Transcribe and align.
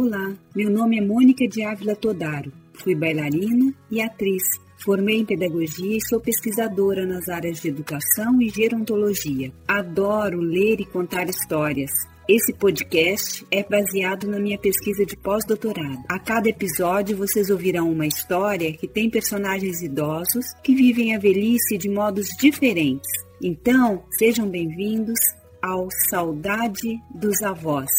Olá, 0.00 0.32
meu 0.54 0.70
nome 0.70 0.96
é 0.96 1.00
Mônica 1.00 1.48
de 1.48 1.64
Ávila 1.64 1.96
Todaro. 1.96 2.52
Fui 2.72 2.94
bailarina 2.94 3.74
e 3.90 4.00
atriz. 4.00 4.44
Formei 4.76 5.18
em 5.18 5.24
pedagogia 5.24 5.96
e 5.96 6.08
sou 6.08 6.20
pesquisadora 6.20 7.04
nas 7.04 7.28
áreas 7.28 7.60
de 7.60 7.66
educação 7.66 8.40
e 8.40 8.48
gerontologia. 8.48 9.52
Adoro 9.66 10.38
ler 10.38 10.80
e 10.80 10.84
contar 10.84 11.28
histórias. 11.28 11.90
Esse 12.28 12.54
podcast 12.54 13.44
é 13.50 13.64
baseado 13.64 14.28
na 14.28 14.38
minha 14.38 14.56
pesquisa 14.56 15.04
de 15.04 15.16
pós-doutorado. 15.16 16.04
A 16.08 16.20
cada 16.20 16.48
episódio 16.48 17.16
vocês 17.16 17.50
ouvirão 17.50 17.90
uma 17.90 18.06
história 18.06 18.72
que 18.74 18.86
tem 18.86 19.10
personagens 19.10 19.82
idosos 19.82 20.46
que 20.62 20.76
vivem 20.76 21.16
a 21.16 21.18
velhice 21.18 21.76
de 21.76 21.88
modos 21.88 22.28
diferentes. 22.40 23.10
Então, 23.42 24.04
sejam 24.16 24.48
bem-vindos 24.48 25.18
ao 25.60 25.88
Saudade 26.08 27.00
dos 27.12 27.42
Avós. 27.42 27.90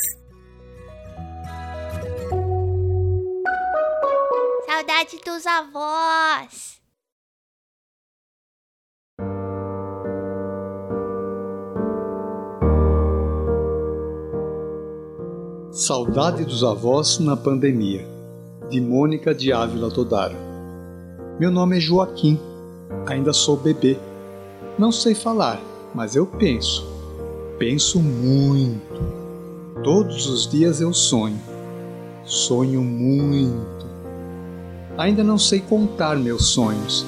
Saudade 4.90 5.20
dos 5.24 5.46
avós. 5.46 6.80
Saudade 15.72 16.44
dos 16.44 16.64
avós 16.64 17.20
na 17.20 17.38
pandemia, 17.38 18.04
de 18.68 18.82
Mônica 18.82 19.36
de 19.36 19.54
Ávila 19.54 19.92
Todaro. 19.92 20.36
Meu 21.40 21.52
nome 21.52 21.78
é 21.78 21.80
Joaquim, 21.80 22.40
ainda 23.06 23.32
sou 23.32 23.58
bebê. 23.58 23.96
Não 24.76 24.92
sei 24.92 25.14
falar, 25.14 25.62
mas 25.94 26.16
eu 26.16 26.26
penso. 26.26 26.84
Penso 27.60 28.00
muito. 28.00 29.84
Todos 29.84 30.26
os 30.26 30.50
dias 30.50 30.82
eu 30.82 30.92
sonho. 30.96 31.40
Sonho 32.26 32.82
muito. 32.82 33.89
Ainda 35.00 35.24
não 35.24 35.40
sei 35.40 35.62
contar 35.62 36.16
meus 36.16 36.50
sonhos, 36.50 37.08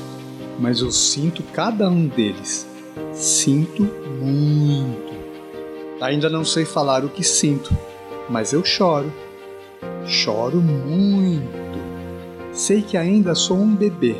mas 0.59 0.81
eu 0.81 0.91
sinto 0.91 1.43
cada 1.53 1.87
um 1.87 2.07
deles. 2.07 2.65
Sinto 3.13 3.83
muito. 4.19 5.11
Ainda 6.01 6.27
não 6.27 6.43
sei 6.43 6.65
falar 6.65 7.05
o 7.05 7.09
que 7.09 7.23
sinto 7.23 7.71
mas 8.31 8.53
eu 8.53 8.63
choro. 8.63 9.11
Choro 10.07 10.61
muito. 10.61 11.51
Sei 12.53 12.81
que 12.81 12.95
ainda 12.95 13.35
sou 13.35 13.57
um 13.57 13.75
bebê, 13.75 14.15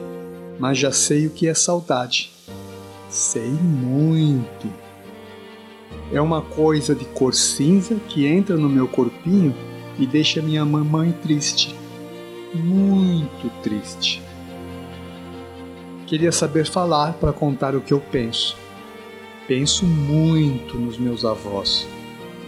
mas 0.59 0.77
já 0.77 0.91
sei 0.91 1.27
o 1.27 1.29
que 1.29 1.47
é 1.47 1.53
saudade. 1.53 2.29
Sei 3.09 3.49
muito. 3.49 4.67
É 6.11 6.19
uma 6.19 6.41
coisa 6.41 6.93
de 6.93 7.05
cor 7.05 7.33
cinza 7.33 7.95
que 8.09 8.25
entra 8.25 8.57
no 8.57 8.67
meu 8.67 8.87
corpinho 8.87 9.55
e 9.97 10.05
deixa 10.05 10.41
minha 10.41 10.65
mamãe 10.65 11.13
triste. 11.23 11.73
Muito 12.53 13.49
triste. 13.61 14.21
Queria 16.07 16.31
saber 16.31 16.65
falar 16.65 17.13
para 17.13 17.31
contar 17.31 17.75
o 17.75 17.81
que 17.81 17.93
eu 17.93 17.99
penso. 17.99 18.57
Penso 19.47 19.85
muito 19.85 20.77
nos 20.77 20.97
meus 20.97 21.23
avós 21.23 21.87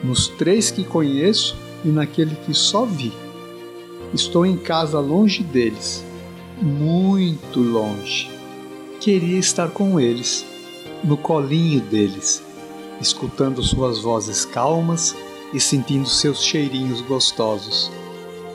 nos 0.03 0.27
três 0.27 0.69
que 0.69 0.83
conheço 0.83 1.55
e 1.85 1.87
naquele 1.87 2.35
que 2.35 2.53
só 2.53 2.85
vi. 2.85 3.13
Estou 4.13 4.45
em 4.45 4.57
casa 4.57 4.99
longe 4.99 5.41
deles, 5.41 6.03
muito 6.61 7.59
longe. 7.59 8.29
Queria 8.99 9.39
estar 9.39 9.69
com 9.69 9.99
eles, 9.99 10.45
no 11.03 11.17
colinho 11.17 11.81
deles, 11.81 12.43
escutando 13.01 13.63
suas 13.63 13.99
vozes 13.99 14.45
calmas 14.45 15.15
e 15.53 15.59
sentindo 15.59 16.07
seus 16.07 16.43
cheirinhos 16.43 17.01
gostosos. 17.01 17.89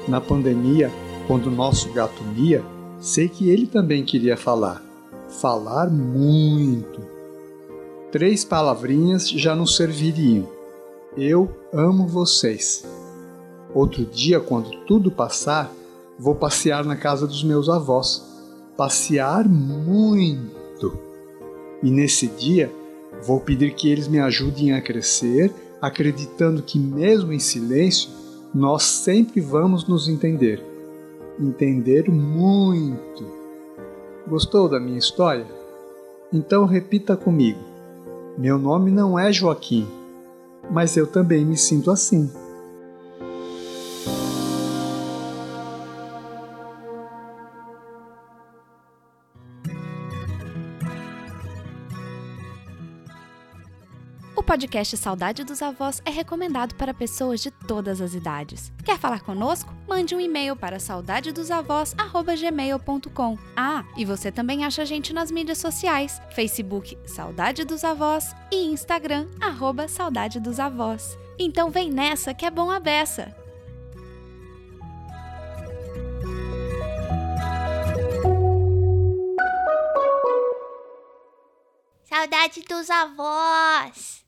Na 0.07 0.21
pandemia, 0.21 0.93
quando 1.29 1.51
nosso 1.51 1.93
gato 1.93 2.25
mia, 2.25 2.65
sei 2.99 3.29
que 3.29 3.49
ele 3.49 3.69
também 3.69 4.05
queria 4.05 4.37
falar. 4.37 4.83
Falar 5.41 5.89
muito. 5.89 7.01
Três 8.11 8.45
palavrinhas 8.45 9.29
já 9.29 9.55
não 9.55 9.67
serviriam 9.67 10.59
eu 11.17 11.51
amo 11.73 12.07
vocês. 12.07 12.85
Outro 13.75 14.05
dia, 14.05 14.39
quando 14.39 14.71
tudo 14.87 15.11
passar, 15.11 15.73
vou 16.19 16.35
passear 16.35 16.85
na 16.85 16.97
casa 16.97 17.27
dos 17.27 17.43
meus 17.43 17.69
avós. 17.69 18.25
Passear 18.77 19.49
muito. 19.49 20.97
E 21.83 21.91
nesse 21.91 22.29
dia, 22.29 22.73
vou 23.27 23.41
pedir 23.41 23.75
que 23.75 23.91
eles 23.91 24.07
me 24.07 24.21
ajudem 24.21 24.73
a 24.73 24.81
crescer, 24.81 25.53
acreditando 25.81 26.63
que, 26.63 26.79
mesmo 26.79 27.33
em 27.33 27.39
silêncio, 27.41 28.11
nós 28.55 28.85
sempre 28.85 29.41
vamos 29.41 29.87
nos 29.89 30.09
entender. 30.09 30.63
Entender 31.41 32.11
muito. 32.11 33.25
Gostou 34.27 34.69
da 34.69 34.81
minha 34.81 34.99
história? 34.99 35.47
Então 36.33 36.65
repita 36.65 37.17
comigo. 37.17 37.61
Meu 38.37 38.59
nome 38.59 38.91
não 38.91 39.19
é 39.19 39.33
Joaquim 39.33 39.87
mas 40.71 40.97
eu 40.97 41.07
também 41.07 41.45
me 41.45 41.57
sinto 41.57 41.91
assim. 41.91 42.31
O 54.39 54.43
podcast 54.43 54.97
Saudade 54.97 55.43
dos 55.43 55.61
Avós 55.63 56.01
é 56.05 56.11
recomendado 56.11 56.77
para 56.77 56.95
pessoas 56.95 57.41
de 57.41 57.51
todas 57.51 58.01
as 58.01 58.15
idades. 58.15 58.73
Quer 58.85 58.97
falar 58.97 59.21
conosco? 59.21 59.75
Mande 59.85 60.15
um 60.15 60.21
e-mail 60.21 60.55
para 60.55 60.79
saudadedosavós@gmail.com. 60.79 63.37
Ah, 63.57 63.85
e 63.97 64.05
você 64.05 64.31
também 64.31 64.65
acha 64.65 64.83
a 64.83 64.85
gente 64.85 65.13
nas 65.13 65.33
mídias 65.33 65.59
sociais: 65.59 66.23
Facebook 66.31 66.97
Saudade 67.05 67.65
dos 67.65 67.83
Avós 67.83 68.33
e 68.53 68.67
Instagram 68.67 69.27
arroba 69.41 69.89
Saudade 69.89 70.39
dos 70.39 70.61
Avós. 70.61 71.19
Então 71.37 71.69
vem 71.69 71.91
nessa 71.91 72.33
que 72.33 72.47
é 72.47 72.51
bom 72.51 72.71
a 72.71 72.79
beça. 72.79 73.37
Saudade 82.05 82.63
dos 82.63 82.89
avós. 82.89 84.28